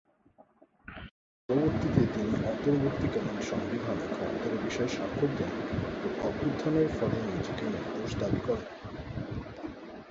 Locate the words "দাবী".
8.17-8.41